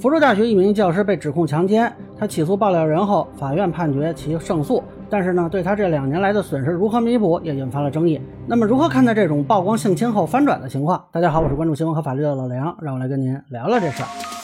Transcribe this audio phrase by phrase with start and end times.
[0.00, 4.80] 福州大学一名教师被指控强奸，他起诉爆料人后，法院判决其胜诉。
[5.10, 8.20] 但是呢，对他这两年来的损失如何弥补，也引发了争议。
[8.46, 11.04] 那么，如何看待这种曝光性侵后翻转的情况？
[11.10, 14.37] 大家好，我是关注新闻和法律的老梁，让我来跟您聊聊这事儿。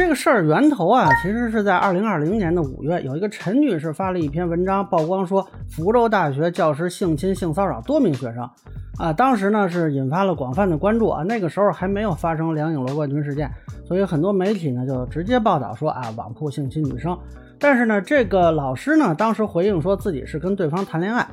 [0.00, 8.48] 这个事儿源头啊，其实是在二零二零年的五月，有一个陈女士发了一篇文章，曝光说福州大学教师性侵性骚扰多名学生。
[8.98, 13.50] 啊，当时呢是引发了广泛的关注啊，那个时候还没有发生梁颖罗冠军事件，
[13.86, 17.14] 所以很多媒体呢就直接报道说啊，网铺性侵女生。
[17.58, 21.28] 但是呢，这个老师呢当时回应说自己是跟对方谈恋爱。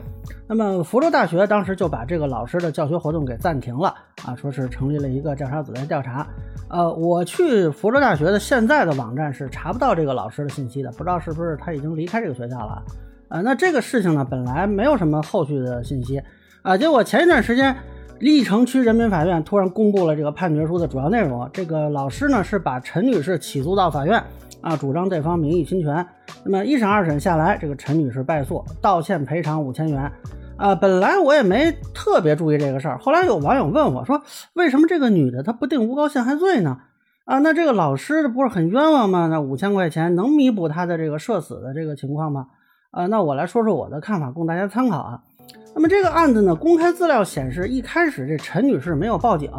[0.48, 3.94] 那么福州大学当时就把这个老师的教学活动给暂停了
[4.26, 6.26] 啊，说是成立了一个调查组来调查。
[6.70, 12.84] 呃，我去福州大学的现在的网站是查不到这个老师的信息的，不知道是不是他已经离开这个学校了。
[13.30, 16.21] 啊，那这个事情呢本来没有什么后续的信息。
[16.63, 16.76] 啊！
[16.76, 17.73] 结果前一段时间，
[18.20, 21.49] 历城区人民法院突然公布了这个判决书的主要内容。
[21.54, 24.21] 这个老师呢是把陈女士起诉到法院，
[24.62, 26.05] 啊，主张对方名誉侵权。
[26.44, 30.12] 那么一审二审下来，这个陈女士败诉，道歉赔偿五千元。
[30.58, 34.22] 啊，本来我也没特别注意这个事儿，后来有网友问我说，
[34.54, 36.80] 为什么这个女的她不定诬告陷害罪呢？
[37.26, 39.27] 啊，那这个老师不是很冤枉吗？
[39.27, 42.48] 那五千块钱能弥补她的这个社死的这个情况吗？
[42.90, 45.21] 啊，那我来说说我的看法，供大家参考啊。
[45.76, 49.52] 那么这个案子呢，公开资料显示，一开始这陈女士没有报警，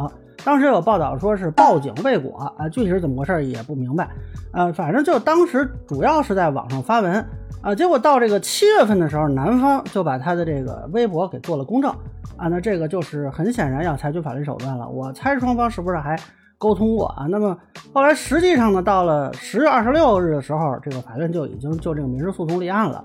[0.49, 4.09] 当时有报道说是报警未果啊，具体是怎么回事也不明白，
[4.51, 7.23] 呃，反正就当时主要是在网上发文
[7.61, 11.91] 啊，结果到这个七月份的时候，男方就把他的这个微博给做了公证
[12.35, 16.19] 啊，那这个就是很显然要采取法律手段了，我猜双方是不是还？
[16.57, 17.55] 沟通过啊，那么
[17.93, 23.03] 后来实际上呢，到了十月二十六日的时候，这个法院就已经就这个民事诉讼立案了。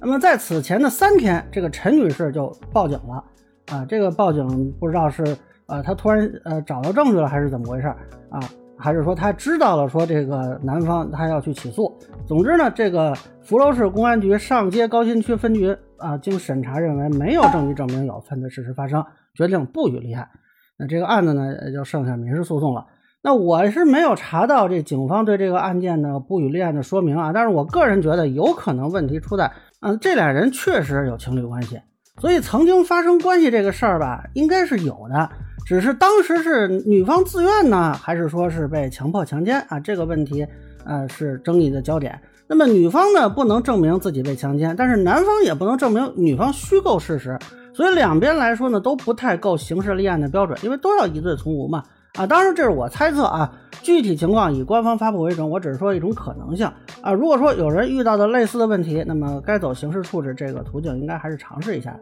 [0.00, 3.24] 那么在此前的三天，这个陈女士就报警了
[3.72, 5.36] 啊，这个报警不知道是
[5.66, 7.88] 呃他突然呃找到证据了，还是怎么回事
[8.30, 8.40] 啊？
[8.76, 11.96] 还是说他知道了说这个男方他要去起诉？
[12.26, 19.02] 总之呢，这个福州市公安局上街高新区分局啊，经审查认为没有证据证明有犯罪事实发生，
[19.34, 20.28] 决定不予立案。
[20.76, 22.84] 那这个案子呢，就剩下民事诉讼了。
[23.22, 31.80] 那我是没有查到这警方对这个案件呢不予立案的说明啊，但是我个人觉得有可能问题出在，嗯，这俩人确实有情侣关系，
[32.18, 35.30] 所以曾经发生关系这个事儿吧，应该是有的，
[35.66, 39.80] 只是当时是女方自愿呢，还是说是被强迫强奸啊？
[39.80, 40.46] 这个问题，
[40.84, 42.20] 呃，是争议的焦点。
[42.46, 47.38] 那么女方呢不能证明自己被强奸，但是男方也不能证明女方虚构事实，
[47.72, 51.82] 所以两边来说呢都不太够刑事立案的标准，因为都要疑罪从无嘛。
[52.16, 53.52] 啊，当然这是我猜测啊，
[53.82, 55.50] 具体情况以官方发布为准。
[55.50, 56.64] 我只是说一种可能性
[57.00, 57.12] 啊。
[57.12, 61.98] 如果说有人遇到的类似的问题，那么该走刑事处置这个途径，应该还是尝试一下。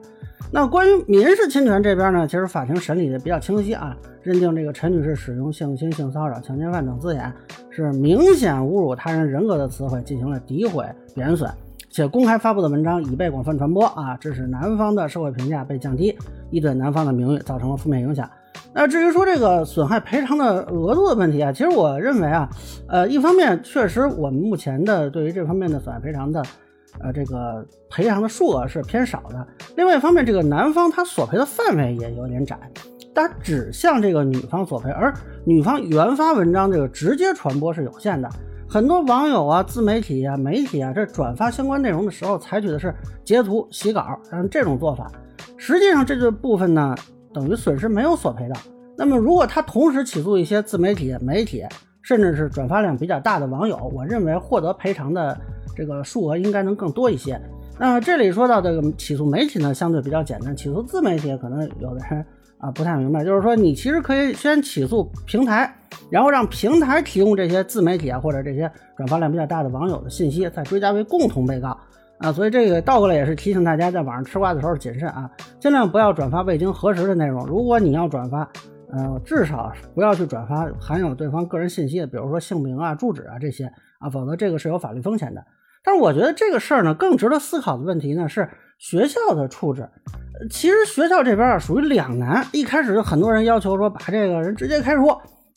[0.51, 7.33] 那关于民事侵权这边呢，其实法庭审理的比较清晰啊，认定这个陈女士使用性侵、性骚扰、强奸犯等字眼
[7.71, 10.84] 是明显侮辱他人人格的词汇，进行了诋毁、
[11.15, 11.51] 贬损，
[11.91, 16.15] 且公开发布的文章已被广泛传播啊，致使男方的社会评价被降低，
[16.51, 18.28] 亦对男方的名誉造成了负面影响。
[18.75, 22.49] 那至于说这个损害赔偿的额度的问题啊，其实我认为啊，
[22.88, 26.43] 呃，一方面确实我们目前的对于这方面的损害赔偿的，
[27.00, 29.47] 呃，这个赔偿的数额是偏少的。
[29.77, 32.59] 另外一方面，这个男方他索赔的范围也有点窄，
[33.15, 35.12] 他只向这个女方索赔，而
[35.44, 38.28] 女方原发文章这个直接传播是有限的。
[38.66, 45.12] 很多网友啊、自媒体啊、媒体啊，这转发相关内容的时候，采取的是截图洗稿，嗯，这种做法，
[45.59, 46.94] 实际上这个部分呢。
[47.32, 48.54] 等于损失没有索赔的。
[48.97, 51.65] 那么，如果他同时起诉一些自媒体、媒体，
[52.03, 55.38] 甚至是转发量比较大的网友，我认为获得赔偿的
[55.76, 57.41] 这个数额应该能更多一些。
[57.78, 62.25] 那这里说到这个起诉媒体呢，相对比较简单；起诉自媒体，可能有的人
[62.59, 65.75] 啊不太明白，就是说你其实可以先起诉平台，
[66.10, 71.76] 然后让平台提供这些自媒体啊或者这些转发量比较大的网友的信息，再追加为共同被告。
[72.22, 75.28] 啊，所以这个倒过来也是提醒大家，在网上吃瓜的时候谨慎啊，
[75.59, 77.44] 尽量不要转发未经核实的内容。
[77.47, 78.49] 如果你要转发，
[78.93, 83.66] 呃，至少不要去转发含有对方个人信息的，比如说姓名啊、住址啊这些
[83.98, 85.45] 啊，否则这个是有法律风险的。
[85.83, 88.48] 但是我觉得这个事儿呢，更值得思考的问题呢是
[88.78, 89.89] 学校的处置。
[90.48, 95.09] 其实学校这边啊属于两难，一开始就很多人要求说把这个人直接开除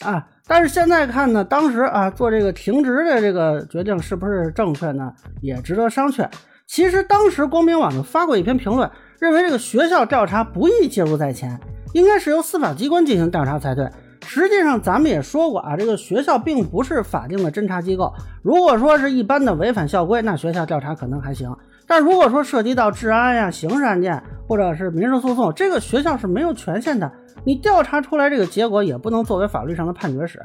[0.04, 6.28] 啊，但是现在看呢，当时啊做这个停职的这个决定是不是正确呢，也值得商榷。
[6.68, 8.90] 其实当时光明网就发过一篇评论，
[9.20, 11.60] 认为这个学校调查不宜介入在前，
[11.94, 13.88] 应该是由司法机关进行调查才对。
[14.26, 18.12] 实际上咱们也说过啊，这个学校并不是法定的侦查机构。
[18.42, 21.56] 如果说是一般的违反校规，那学校调查可能还行。
[21.88, 27.12] 但如果说涉及到治安呀、刑事案件或者是民事诉讼，这个学校是没有权限的。
[27.44, 30.42] 你调查出来这个结果也不能作为法律上的判决使。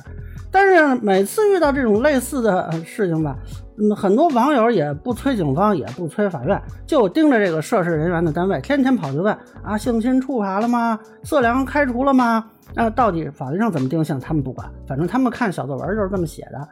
[0.53, 3.37] 但是每次遇到这种类似的事情吧，
[3.79, 10.99] 嗯，很多网友也不催警方，也不催法院，就盯着这个涉事人员的单位，天天跑去问啊，性侵处罚了吗？
[11.23, 12.45] 色良开除了吗？
[12.75, 16.69] 那到底法律上怎么定性，他们不管，反正他们看小作文就是这么写的。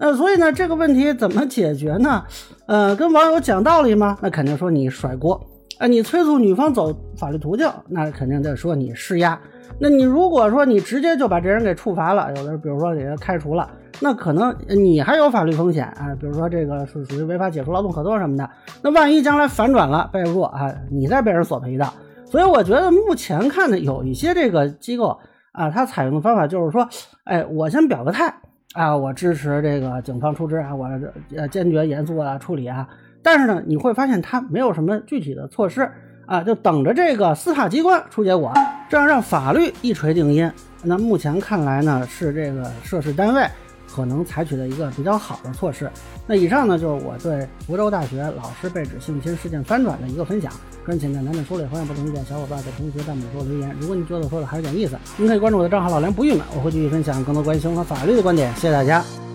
[0.00, 2.24] 那所以呢，这个问题怎么解决呢？
[2.66, 4.16] 呃，跟网友讲道理吗？
[4.22, 5.38] 那肯定说你甩锅。
[5.78, 9.38] 啊，你催促女方走法律途径，那肯定得说你施压。
[9.78, 13.70] 那你如果说你直接就把这人给处罚了，有的比如说给他开除了，
[14.00, 18.48] 那可能你还有法律风险啊，比如说这个是属于违法解除劳动合同什么的。
[18.82, 21.86] 那万一将来反转了，被弱啊，你再被人索赔的。
[22.26, 25.18] 所以我觉得目前看呢，有一些这个机构
[25.52, 26.86] 啊，他采用的方法就是说，
[27.24, 28.34] 哎，我先表个态
[28.74, 30.88] 啊，我支持这个警方出资啊，我
[31.36, 32.88] 呃坚决严肃啊处理啊。
[33.22, 35.90] 但是呢，你会发现他没有什么具体的措施
[36.26, 38.52] 啊，就等着这个司法机关出结果，
[38.88, 40.50] 这样让法律一锤定音。
[40.82, 43.44] 那目前看来呢，是这个涉事单位
[43.94, 45.90] 可能采取的一个比较好的措施。
[46.26, 50.52] 那以上呢，就是我对福州大学老师被指性侵事件翻转的一个分享。
[50.84, 53.76] 个人浅见难免说了，欢迎不同意见小伙伴在评论区弹幕给我留言。
[53.80, 58.52] 如果你觉得我说的还有点意思，您可以关注我的账号老梁不郁闷，我会继续分享更多关于刑法法律的观点。
[58.54, 59.29] 谢谢大家。